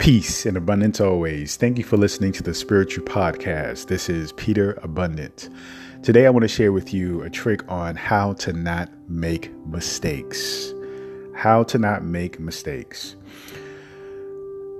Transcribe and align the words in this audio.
Peace 0.00 0.46
and 0.46 0.56
abundance 0.56 0.98
always. 0.98 1.56
Thank 1.56 1.76
you 1.76 1.84
for 1.84 1.98
listening 1.98 2.32
to 2.32 2.42
the 2.42 2.54
Spiritual 2.54 3.04
Podcast. 3.04 3.88
This 3.88 4.08
is 4.08 4.32
Peter 4.32 4.78
Abundant. 4.82 5.50
Today, 6.02 6.24
I 6.26 6.30
want 6.30 6.42
to 6.42 6.48
share 6.48 6.72
with 6.72 6.94
you 6.94 7.20
a 7.20 7.28
trick 7.28 7.70
on 7.70 7.96
how 7.96 8.32
to 8.32 8.54
not 8.54 8.88
make 9.10 9.54
mistakes. 9.66 10.72
How 11.36 11.64
to 11.64 11.76
not 11.76 12.02
make 12.02 12.40
mistakes. 12.40 13.14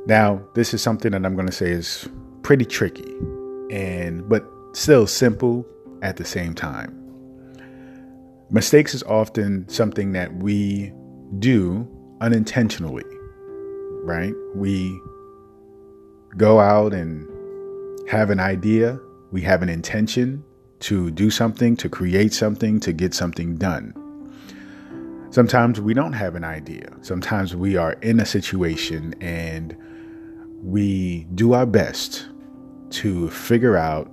Now, 0.06 0.42
this 0.54 0.72
is 0.72 0.80
something 0.80 1.12
that 1.12 1.26
I'm 1.26 1.34
going 1.34 1.48
to 1.48 1.52
say 1.52 1.70
is 1.70 2.08
pretty 2.42 2.64
tricky, 2.64 3.14
and 3.70 4.26
but 4.26 4.50
still 4.72 5.06
simple 5.06 5.66
at 6.00 6.16
the 6.16 6.24
same 6.24 6.54
time. 6.54 6.96
Mistakes 8.48 8.94
is 8.94 9.02
often 9.02 9.68
something 9.68 10.12
that 10.12 10.34
we 10.36 10.94
do 11.40 11.86
unintentionally, 12.22 13.04
right? 14.10 14.34
We 14.54 15.00
go 16.36 16.60
out 16.60 16.92
and 16.92 17.28
have 18.08 18.30
an 18.30 18.40
idea, 18.40 18.98
we 19.30 19.40
have 19.42 19.62
an 19.62 19.68
intention 19.68 20.44
to 20.80 21.10
do 21.10 21.30
something, 21.30 21.76
to 21.76 21.88
create 21.88 22.32
something, 22.32 22.80
to 22.80 22.92
get 22.92 23.14
something 23.14 23.56
done. 23.56 23.94
Sometimes 25.30 25.80
we 25.80 25.94
don't 25.94 26.14
have 26.14 26.34
an 26.34 26.42
idea. 26.42 26.88
Sometimes 27.02 27.54
we 27.54 27.76
are 27.76 27.92
in 28.02 28.18
a 28.18 28.26
situation 28.26 29.14
and 29.20 29.76
we 30.62 31.24
do 31.34 31.52
our 31.52 31.66
best 31.66 32.26
to 32.90 33.30
figure 33.30 33.76
out 33.76 34.10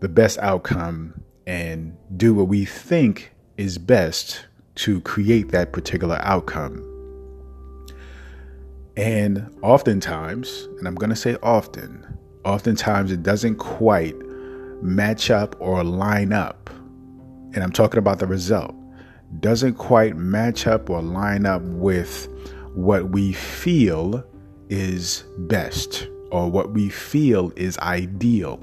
the 0.00 0.08
best 0.08 0.38
outcome 0.38 1.22
and 1.46 1.96
do 2.16 2.34
what 2.34 2.48
we 2.48 2.66
think 2.66 3.32
is 3.56 3.78
best 3.78 4.44
to 4.74 5.00
create 5.00 5.50
that 5.50 5.72
particular 5.72 6.18
outcome. 6.22 6.93
And 8.96 9.50
oftentimes, 9.62 10.68
and 10.78 10.86
I'm 10.86 10.94
going 10.94 11.10
to 11.10 11.16
say 11.16 11.36
often, 11.42 12.06
oftentimes 12.44 13.10
it 13.10 13.22
doesn't 13.22 13.56
quite 13.56 14.14
match 14.82 15.30
up 15.30 15.56
or 15.58 15.82
line 15.82 16.32
up. 16.32 16.70
And 17.54 17.58
I'm 17.58 17.72
talking 17.72 17.98
about 17.98 18.18
the 18.18 18.26
result. 18.26 18.74
Doesn't 19.40 19.74
quite 19.74 20.16
match 20.16 20.66
up 20.66 20.90
or 20.90 21.02
line 21.02 21.46
up 21.46 21.62
with 21.62 22.28
what 22.74 23.10
we 23.10 23.32
feel 23.32 24.24
is 24.68 25.24
best 25.38 26.08
or 26.30 26.50
what 26.50 26.72
we 26.72 26.88
feel 26.88 27.52
is 27.56 27.78
ideal. 27.78 28.62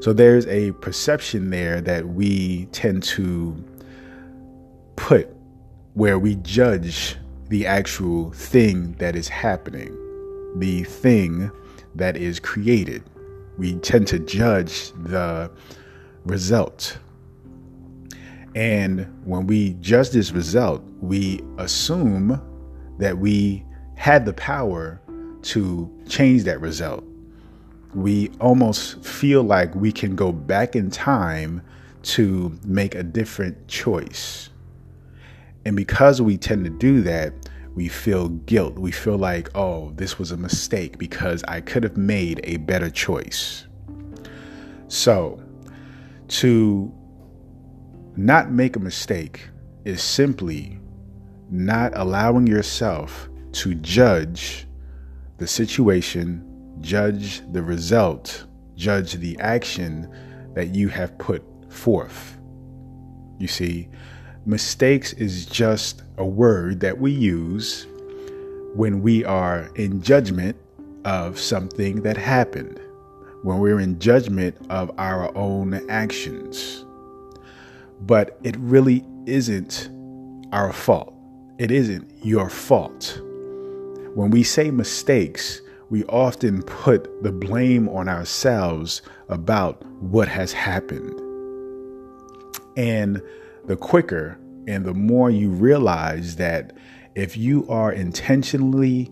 So 0.00 0.14
there's 0.14 0.46
a 0.46 0.72
perception 0.72 1.50
there 1.50 1.82
that 1.82 2.08
we 2.08 2.66
tend 2.66 3.02
to 3.04 3.62
put 4.96 5.28
where 5.92 6.18
we 6.18 6.36
judge 6.36 7.16
the 7.50 7.66
actual 7.66 8.30
thing 8.30 8.92
that 8.94 9.16
is 9.16 9.28
happening, 9.28 9.92
the 10.56 10.84
thing 10.84 11.50
that 11.96 12.16
is 12.16 12.38
created. 12.38 13.02
We 13.58 13.74
tend 13.74 14.06
to 14.08 14.20
judge 14.20 14.92
the 14.92 15.50
result. 16.24 16.96
And 18.54 19.06
when 19.24 19.48
we 19.48 19.74
judge 19.80 20.10
this 20.10 20.30
result, 20.30 20.82
we 21.00 21.40
assume 21.58 22.40
that 22.98 23.18
we 23.18 23.64
had 23.96 24.24
the 24.24 24.32
power 24.34 25.00
to 25.42 25.90
change 26.08 26.44
that 26.44 26.60
result. 26.60 27.04
We 27.94 28.30
almost 28.40 29.04
feel 29.04 29.42
like 29.42 29.74
we 29.74 29.90
can 29.90 30.14
go 30.14 30.30
back 30.30 30.76
in 30.76 30.88
time 30.88 31.62
to 32.02 32.56
make 32.64 32.94
a 32.94 33.02
different 33.02 33.66
choice. 33.66 34.50
And 35.64 35.76
because 35.76 36.22
we 36.22 36.36
tend 36.36 36.64
to 36.64 36.70
do 36.70 37.02
that, 37.02 37.32
we 37.74 37.88
feel 37.88 38.28
guilt. 38.28 38.78
We 38.78 38.90
feel 38.90 39.16
like, 39.16 39.48
oh, 39.54 39.92
this 39.92 40.18
was 40.18 40.32
a 40.32 40.36
mistake 40.36 40.98
because 40.98 41.44
I 41.44 41.60
could 41.60 41.84
have 41.84 41.96
made 41.96 42.40
a 42.44 42.56
better 42.58 42.90
choice. 42.90 43.66
So, 44.88 45.42
to 46.28 46.92
not 48.16 48.50
make 48.50 48.76
a 48.76 48.80
mistake 48.80 49.48
is 49.84 50.02
simply 50.02 50.78
not 51.50 51.92
allowing 51.94 52.46
yourself 52.46 53.28
to 53.52 53.74
judge 53.76 54.66
the 55.38 55.46
situation, 55.46 56.44
judge 56.80 57.42
the 57.52 57.62
result, 57.62 58.46
judge 58.74 59.14
the 59.14 59.38
action 59.40 60.12
that 60.54 60.74
you 60.74 60.88
have 60.88 61.16
put 61.18 61.42
forth. 61.72 62.38
You 63.38 63.48
see, 63.48 63.88
mistakes 64.46 65.12
is 65.14 65.46
just 65.46 66.02
a 66.16 66.24
word 66.24 66.80
that 66.80 66.98
we 66.98 67.10
use 67.10 67.86
when 68.74 69.02
we 69.02 69.24
are 69.24 69.70
in 69.74 70.00
judgment 70.02 70.56
of 71.04 71.38
something 71.38 72.02
that 72.02 72.16
happened, 72.16 72.80
when 73.42 73.58
we're 73.58 73.80
in 73.80 73.98
judgment 73.98 74.56
of 74.70 74.90
our 74.98 75.36
own 75.36 75.88
actions. 75.90 76.84
But 78.02 78.38
it 78.42 78.56
really 78.58 79.04
isn't 79.26 79.88
our 80.52 80.72
fault. 80.72 81.14
It 81.58 81.70
isn't 81.70 82.10
your 82.24 82.48
fault. 82.48 83.20
When 84.14 84.30
we 84.30 84.42
say 84.42 84.70
mistakes, 84.70 85.60
we 85.90 86.04
often 86.04 86.62
put 86.62 87.22
the 87.22 87.32
blame 87.32 87.88
on 87.88 88.08
ourselves 88.08 89.02
about 89.28 89.84
what 90.00 90.28
has 90.28 90.52
happened. 90.52 91.20
And 92.76 93.20
the 93.66 93.76
quicker 93.76 94.38
and 94.66 94.84
the 94.84 94.94
more 94.94 95.30
you 95.30 95.50
realize 95.50 96.36
that 96.36 96.72
if 97.14 97.36
you 97.36 97.66
are 97.68 97.92
intentionally 97.92 99.10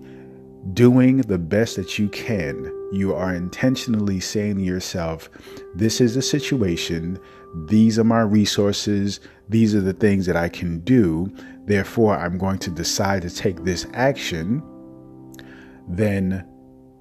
doing 0.73 1.19
the 1.23 1.39
best 1.39 1.77
that 1.77 1.99
you 1.99 2.09
can, 2.09 2.73
you 2.93 3.15
are 3.15 3.35
intentionally 3.35 4.21
saying 4.21 4.57
to 4.57 4.63
yourself, 4.63 5.29
This 5.75 6.01
is 6.01 6.15
the 6.15 6.23
situation, 6.23 7.19
these 7.67 7.99
are 7.99 8.05
my 8.05 8.21
resources, 8.21 9.21
these 9.49 9.75
are 9.75 9.81
the 9.81 9.93
things 9.93 10.27
that 10.27 10.37
I 10.37 10.49
can 10.49 10.81
do, 10.81 11.33
therefore 11.65 12.17
I'm 12.17 12.39
going 12.39 12.59
to 12.59 12.71
decide 12.71 13.23
to 13.23 13.31
take 13.31 13.65
this 13.65 13.87
action, 13.95 14.63
then 15.89 16.47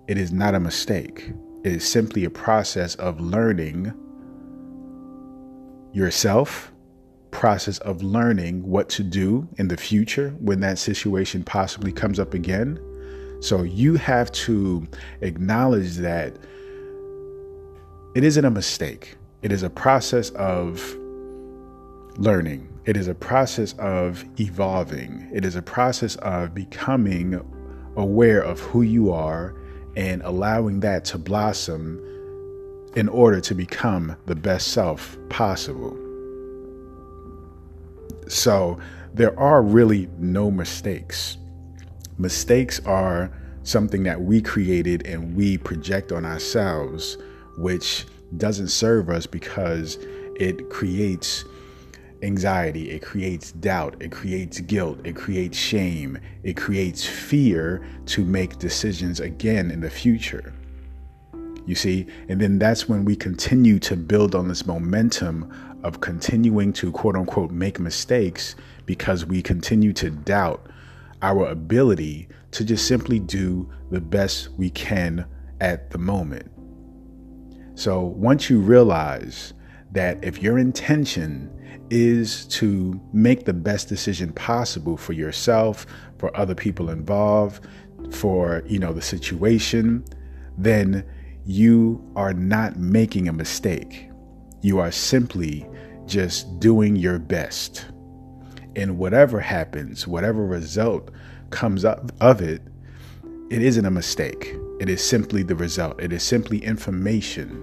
it 0.07 0.17
is 0.17 0.31
not 0.31 0.55
a 0.55 0.59
mistake. 0.59 1.33
It 1.63 1.73
is 1.73 1.89
simply 1.89 2.23
a 2.23 2.29
process 2.29 2.95
of 2.95 3.19
learning 3.19 3.93
yourself, 5.91 6.71
process 7.31 7.77
of 7.79 8.03
learning 8.03 8.67
what 8.67 8.89
to 8.89 9.03
do 9.03 9.47
in 9.57 9.67
the 9.67 9.77
future 9.77 10.29
when 10.39 10.59
that 10.61 10.79
situation 10.79 11.43
possibly 11.43 11.91
comes 11.91 12.19
up 12.19 12.33
again. 12.33 12.79
So 13.41 13.63
you 13.63 13.95
have 13.95 14.31
to 14.33 14.87
acknowledge 15.21 15.95
that 15.95 16.35
it 18.15 18.23
isn't 18.23 18.45
a 18.45 18.49
mistake. 18.49 19.15
It 19.41 19.51
is 19.51 19.63
a 19.63 19.69
process 19.69 20.31
of 20.31 20.81
learning. 22.17 22.67
It 22.85 22.97
is 22.97 23.07
a 23.07 23.13
process 23.13 23.73
of 23.73 24.25
evolving. 24.39 25.29
It 25.33 25.45
is 25.45 25.55
a 25.55 25.61
process 25.61 26.15
of 26.17 26.55
becoming 26.55 27.39
aware 27.95 28.41
of 28.41 28.59
who 28.59 28.81
you 28.81 29.11
are 29.11 29.55
and 29.95 30.21
allowing 30.23 30.79
that 30.79 31.05
to 31.05 31.17
blossom 31.17 32.01
in 32.95 33.07
order 33.09 33.39
to 33.41 33.53
become 33.53 34.15
the 34.25 34.35
best 34.35 34.69
self 34.69 35.17
possible. 35.29 36.06
So 38.31 38.79
there 39.13 39.37
are 39.39 39.61
really 39.61 40.09
no 40.17 40.51
mistakes. 40.51 41.37
Mistakes 42.17 42.79
are 42.85 43.31
something 43.63 44.03
that 44.03 44.21
we 44.21 44.41
created 44.41 45.05
and 45.05 45.35
we 45.35 45.57
project 45.57 46.11
on 46.11 46.25
ourselves, 46.25 47.17
which 47.57 48.05
doesn't 48.37 48.69
serve 48.69 49.09
us 49.09 49.25
because 49.25 49.97
it 50.35 50.69
creates 50.69 51.45
anxiety, 52.23 52.91
it 52.91 53.01
creates 53.01 53.51
doubt, 53.51 53.95
it 53.99 54.11
creates 54.11 54.59
guilt, 54.61 54.99
it 55.03 55.15
creates 55.15 55.57
shame, 55.57 56.17
it 56.43 56.57
creates 56.57 57.05
fear 57.05 57.85
to 58.07 58.23
make 58.23 58.57
decisions 58.57 59.19
again 59.19 59.69
in 59.71 59.81
the 59.81 59.89
future. 59.89 60.53
You 61.65 61.75
see, 61.75 62.07
and 62.29 62.39
then 62.39 62.59
that's 62.59 62.87
when 62.87 63.03
we 63.03 63.15
continue 63.15 63.77
to 63.79 63.95
build 63.97 64.35
on 64.35 64.47
this 64.47 64.65
momentum 64.65 65.51
of 65.83 66.01
continuing 66.01 66.73
to 66.73 66.91
quote 66.91 67.15
unquote 67.15 67.51
make 67.51 67.79
mistakes 67.79 68.55
because 68.85 69.25
we 69.25 69.41
continue 69.41 69.93
to 69.93 70.09
doubt 70.09 70.67
our 71.21 71.45
ability 71.47 72.27
to 72.51 72.63
just 72.63 72.87
simply 72.87 73.19
do 73.19 73.69
the 73.91 74.01
best 74.01 74.49
we 74.57 74.69
can 74.69 75.25
at 75.59 75.89
the 75.91 75.97
moment. 75.97 76.51
So 77.75 78.01
once 78.01 78.49
you 78.49 78.59
realize 78.59 79.53
that 79.91 80.23
if 80.23 80.41
your 80.41 80.57
intention 80.57 81.51
is 81.89 82.45
to 82.47 82.99
make 83.13 83.45
the 83.45 83.53
best 83.53 83.87
decision 83.87 84.33
possible 84.33 84.97
for 84.97 85.13
yourself, 85.13 85.85
for 86.17 86.35
other 86.35 86.55
people 86.55 86.89
involved, 86.89 87.65
for, 88.11 88.63
you 88.65 88.79
know, 88.79 88.93
the 88.93 89.01
situation, 89.01 90.03
then 90.57 91.05
you 91.45 92.03
are 92.15 92.33
not 92.33 92.77
making 92.77 93.27
a 93.27 93.33
mistake. 93.33 94.06
You 94.61 94.79
are 94.79 94.91
simply 94.91 95.67
just 96.05 96.59
doing 96.59 96.95
your 96.95 97.19
best. 97.19 97.85
And 98.75 98.97
whatever 98.97 99.39
happens, 99.39 100.07
whatever 100.07 100.45
result 100.45 101.11
comes 101.49 101.85
up 101.85 102.11
of 102.21 102.41
it, 102.41 102.61
it 103.49 103.61
isn't 103.61 103.85
a 103.85 103.91
mistake. 103.91 104.55
It 104.79 104.89
is 104.89 105.03
simply 105.03 105.43
the 105.43 105.55
result. 105.55 106.01
It 106.01 106.13
is 106.13 106.23
simply 106.23 106.63
information 106.63 107.61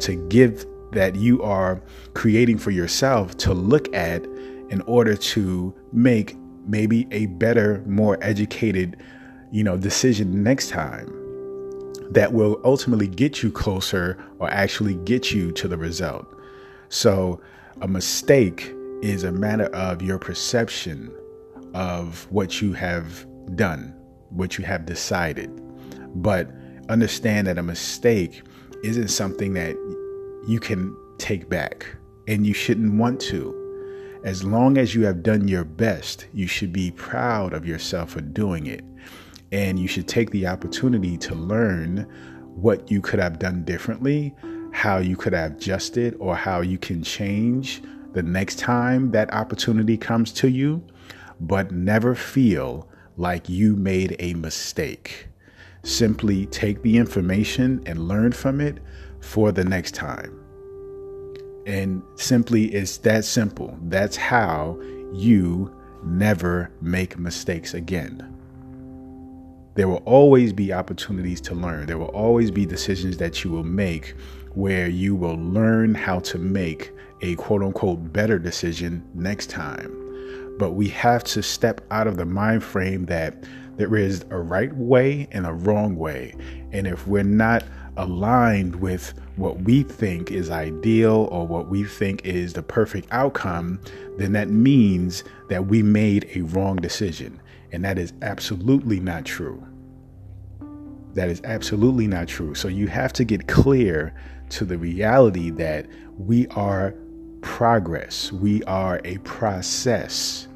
to 0.00 0.28
give 0.28 0.66
that 0.92 1.16
you 1.16 1.42
are 1.42 1.82
creating 2.14 2.58
for 2.58 2.70
yourself 2.70 3.36
to 3.38 3.54
look 3.54 3.92
at 3.94 4.24
in 4.70 4.80
order 4.82 5.16
to 5.16 5.74
make 5.92 6.36
maybe 6.66 7.06
a 7.10 7.26
better, 7.26 7.82
more 7.86 8.18
educated, 8.22 9.02
you 9.50 9.64
know, 9.64 9.76
decision 9.76 10.42
next 10.42 10.68
time 10.68 11.23
that 12.14 12.32
will 12.32 12.60
ultimately 12.64 13.08
get 13.08 13.42
you 13.42 13.50
closer 13.50 14.16
or 14.38 14.48
actually 14.50 14.94
get 14.94 15.32
you 15.32 15.52
to 15.52 15.68
the 15.68 15.76
result. 15.76 16.26
So, 16.88 17.40
a 17.82 17.88
mistake 17.88 18.72
is 19.02 19.24
a 19.24 19.32
matter 19.32 19.66
of 19.74 20.00
your 20.00 20.18
perception 20.18 21.12
of 21.74 22.26
what 22.30 22.62
you 22.62 22.72
have 22.72 23.26
done, 23.56 23.94
what 24.30 24.56
you 24.56 24.64
have 24.64 24.86
decided. 24.86 25.50
But 26.14 26.48
understand 26.88 27.48
that 27.48 27.58
a 27.58 27.62
mistake 27.62 28.42
isn't 28.84 29.08
something 29.08 29.54
that 29.54 29.74
you 30.46 30.60
can 30.60 30.96
take 31.18 31.48
back, 31.48 31.86
and 32.28 32.46
you 32.46 32.54
shouldn't 32.54 32.94
want 32.94 33.20
to. 33.22 33.60
As 34.24 34.44
long 34.44 34.78
as 34.78 34.94
you 34.94 35.04
have 35.04 35.22
done 35.22 35.48
your 35.48 35.64
best, 35.64 36.26
you 36.32 36.46
should 36.46 36.72
be 36.72 36.92
proud 36.92 37.52
of 37.52 37.66
yourself 37.66 38.10
for 38.10 38.20
doing 38.20 38.66
it. 38.66 38.84
And 39.52 39.78
you 39.78 39.86
should 39.86 40.08
take 40.08 40.30
the 40.30 40.46
opportunity 40.46 41.16
to 41.18 41.34
learn 41.34 42.08
what 42.54 42.90
you 42.90 43.00
could 43.00 43.20
have 43.20 43.38
done 43.38 43.64
differently, 43.64 44.34
how 44.72 44.98
you 44.98 45.16
could 45.16 45.32
have 45.32 45.52
adjusted, 45.52 46.16
or 46.18 46.34
how 46.34 46.60
you 46.60 46.78
can 46.78 47.02
change 47.02 47.82
the 48.12 48.22
next 48.22 48.58
time 48.58 49.10
that 49.10 49.32
opportunity 49.34 49.96
comes 49.96 50.32
to 50.32 50.48
you, 50.48 50.82
but 51.40 51.72
never 51.72 52.14
feel 52.14 52.88
like 53.16 53.48
you 53.48 53.76
made 53.76 54.16
a 54.18 54.34
mistake. 54.34 55.28
Simply 55.82 56.46
take 56.46 56.80
the 56.82 56.96
information 56.96 57.82
and 57.86 58.08
learn 58.08 58.32
from 58.32 58.60
it 58.60 58.78
for 59.20 59.52
the 59.52 59.64
next 59.64 59.94
time. 59.94 60.40
And 61.66 62.02
simply, 62.16 62.66
it's 62.74 62.98
that 62.98 63.24
simple. 63.24 63.76
That's 63.82 64.16
how 64.16 64.78
you 65.12 65.74
never 66.04 66.70
make 66.80 67.18
mistakes 67.18 67.74
again. 67.74 68.30
There 69.74 69.88
will 69.88 70.02
always 70.04 70.52
be 70.52 70.72
opportunities 70.72 71.40
to 71.42 71.54
learn. 71.54 71.86
There 71.86 71.98
will 71.98 72.06
always 72.06 72.50
be 72.50 72.64
decisions 72.64 73.16
that 73.16 73.42
you 73.42 73.50
will 73.50 73.64
make 73.64 74.14
where 74.54 74.86
you 74.86 75.16
will 75.16 75.36
learn 75.36 75.94
how 75.94 76.20
to 76.20 76.38
make 76.38 76.92
a 77.22 77.34
quote 77.36 77.62
unquote 77.62 78.12
better 78.12 78.38
decision 78.38 79.04
next 79.14 79.50
time. 79.50 79.92
But 80.58 80.72
we 80.72 80.88
have 80.88 81.24
to 81.24 81.42
step 81.42 81.80
out 81.90 82.06
of 82.06 82.16
the 82.16 82.24
mind 82.24 82.62
frame 82.62 83.06
that 83.06 83.42
there 83.76 83.96
is 83.96 84.24
a 84.30 84.38
right 84.38 84.72
way 84.76 85.26
and 85.32 85.44
a 85.46 85.52
wrong 85.52 85.96
way. 85.96 86.34
And 86.70 86.86
if 86.86 87.08
we're 87.08 87.24
not 87.24 87.64
aligned 87.96 88.76
with 88.76 89.14
what 89.36 89.60
we 89.62 89.82
think 89.82 90.30
is 90.30 90.50
ideal 90.50 91.28
or 91.32 91.46
what 91.46 91.68
we 91.68 91.82
think 91.84 92.24
is 92.24 92.52
the 92.52 92.62
perfect 92.62 93.08
outcome, 93.10 93.80
then 94.18 94.32
that 94.32 94.48
means 94.48 95.24
that 95.48 95.66
we 95.66 95.82
made 95.82 96.30
a 96.34 96.42
wrong 96.42 96.76
decision. 96.76 97.40
And 97.74 97.84
that 97.84 97.98
is 97.98 98.12
absolutely 98.22 99.00
not 99.00 99.24
true. 99.24 99.66
That 101.14 101.28
is 101.28 101.42
absolutely 101.42 102.06
not 102.06 102.28
true. 102.28 102.54
So 102.54 102.68
you 102.68 102.86
have 102.86 103.12
to 103.14 103.24
get 103.24 103.48
clear 103.48 104.14
to 104.50 104.64
the 104.64 104.78
reality 104.78 105.50
that 105.50 105.88
we 106.16 106.46
are 106.48 106.94
progress, 107.42 108.30
we 108.30 108.62
are 108.62 109.00
a 109.04 109.18
process. 109.18 110.46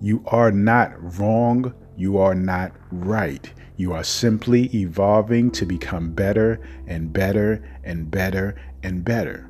You 0.00 0.24
are 0.26 0.50
not 0.50 0.92
wrong, 1.16 1.72
you 1.96 2.18
are 2.18 2.34
not 2.34 2.72
right. 2.90 3.48
You 3.76 3.92
are 3.92 4.02
simply 4.02 4.64
evolving 4.74 5.52
to 5.52 5.64
become 5.64 6.12
better 6.12 6.60
and 6.88 7.12
better 7.12 7.62
and 7.84 8.10
better 8.10 8.56
and 8.82 9.04
better. 9.04 9.48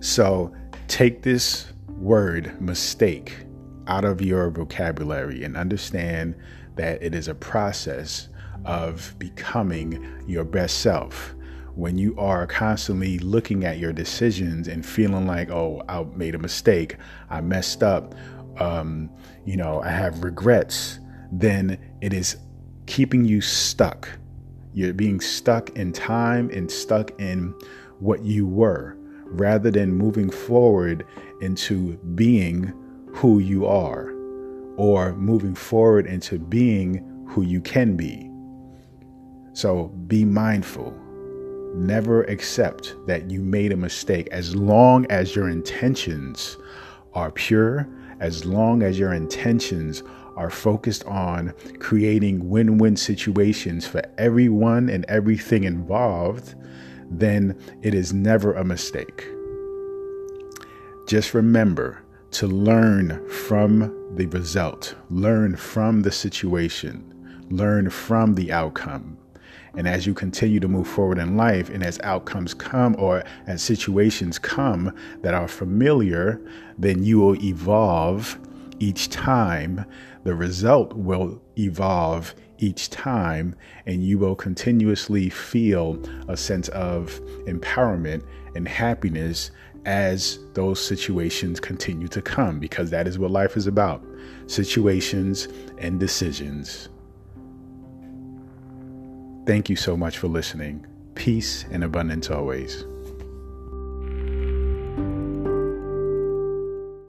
So 0.00 0.54
take 0.88 1.22
this 1.22 1.66
word 1.88 2.58
mistake 2.62 3.43
out 3.86 4.04
of 4.04 4.20
your 4.20 4.50
vocabulary 4.50 5.44
and 5.44 5.56
understand 5.56 6.34
that 6.76 7.02
it 7.02 7.14
is 7.14 7.28
a 7.28 7.34
process 7.34 8.28
of 8.64 9.14
becoming 9.18 10.22
your 10.26 10.44
best 10.44 10.78
self. 10.80 11.34
When 11.74 11.98
you 11.98 12.14
are 12.18 12.46
constantly 12.46 13.18
looking 13.18 13.64
at 13.64 13.78
your 13.78 13.92
decisions 13.92 14.68
and 14.68 14.84
feeling 14.86 15.26
like, 15.26 15.50
oh, 15.50 15.82
I 15.88 16.04
made 16.14 16.34
a 16.34 16.38
mistake, 16.38 16.96
I 17.30 17.40
messed 17.40 17.82
up, 17.82 18.14
um, 18.58 19.10
you 19.44 19.56
know, 19.56 19.82
I 19.82 19.90
have 19.90 20.22
regrets, 20.22 21.00
then 21.32 21.78
it 22.00 22.12
is 22.12 22.36
keeping 22.86 23.24
you 23.24 23.40
stuck. 23.40 24.08
You're 24.72 24.94
being 24.94 25.20
stuck 25.20 25.70
in 25.70 25.92
time 25.92 26.50
and 26.50 26.70
stuck 26.70 27.10
in 27.20 27.54
what 27.98 28.24
you 28.24 28.46
were 28.46 28.96
rather 29.24 29.70
than 29.70 29.92
moving 29.92 30.30
forward 30.30 31.04
into 31.40 31.96
being 32.14 32.72
who 33.14 33.38
you 33.38 33.64
are 33.64 34.12
or 34.76 35.14
moving 35.14 35.54
forward 35.54 36.06
into 36.06 36.38
being 36.38 37.24
who 37.28 37.42
you 37.42 37.60
can 37.60 37.96
be. 37.96 38.30
So 39.52 39.86
be 40.08 40.24
mindful. 40.24 40.92
Never 41.76 42.24
accept 42.24 42.94
that 43.06 43.30
you 43.30 43.40
made 43.40 43.72
a 43.72 43.76
mistake 43.76 44.28
as 44.32 44.56
long 44.56 45.06
as 45.10 45.34
your 45.34 45.48
intentions 45.48 46.56
are 47.14 47.30
pure, 47.30 47.88
as 48.18 48.44
long 48.44 48.82
as 48.82 48.98
your 48.98 49.12
intentions 49.12 50.02
are 50.36 50.50
focused 50.50 51.04
on 51.04 51.54
creating 51.78 52.48
win 52.48 52.78
win 52.78 52.96
situations 52.96 53.86
for 53.86 54.02
everyone 54.18 54.88
and 54.88 55.04
everything 55.08 55.62
involved, 55.62 56.56
then 57.10 57.56
it 57.82 57.94
is 57.94 58.12
never 58.12 58.54
a 58.54 58.64
mistake. 58.64 59.24
Just 61.06 61.32
remember 61.34 62.03
to 62.34 62.48
learn 62.48 63.26
from 63.28 64.16
the 64.16 64.26
result, 64.26 64.96
learn 65.08 65.54
from 65.54 66.02
the 66.02 66.10
situation, 66.10 67.46
learn 67.48 67.88
from 67.88 68.34
the 68.34 68.50
outcome. 68.50 69.16
And 69.76 69.86
as 69.86 70.04
you 70.04 70.14
continue 70.14 70.58
to 70.58 70.66
move 70.66 70.88
forward 70.88 71.18
in 71.18 71.36
life, 71.36 71.70
and 71.70 71.84
as 71.84 72.00
outcomes 72.00 72.52
come 72.52 72.96
or 72.98 73.22
as 73.46 73.62
situations 73.62 74.38
come 74.38 74.92
that 75.22 75.32
are 75.32 75.46
familiar, 75.46 76.40
then 76.76 77.04
you 77.04 77.20
will 77.20 77.40
evolve 77.42 78.36
each 78.80 79.10
time 79.10 79.84
the 80.24 80.34
result 80.34 80.92
will 80.94 81.40
evolve 81.56 82.34
each 82.58 82.90
time, 82.90 83.54
and 83.86 84.04
you 84.04 84.18
will 84.18 84.34
continuously 84.34 85.28
feel 85.28 86.02
a 86.28 86.36
sense 86.36 86.68
of 86.70 87.20
empowerment 87.46 88.24
and 88.56 88.66
happiness 88.66 89.50
as 89.86 90.38
those 90.54 90.80
situations 90.80 91.60
continue 91.60 92.08
to 92.08 92.22
come, 92.22 92.58
because 92.58 92.90
that 92.90 93.06
is 93.06 93.18
what 93.18 93.30
life 93.30 93.56
is 93.56 93.66
about 93.66 94.04
situations 94.46 95.48
and 95.78 96.00
decisions. 96.00 96.88
Thank 99.46 99.68
you 99.68 99.76
so 99.76 99.96
much 99.96 100.18
for 100.18 100.28
listening. 100.28 100.86
Peace 101.14 101.64
and 101.70 101.84
abundance 101.84 102.30
always. 102.30 102.84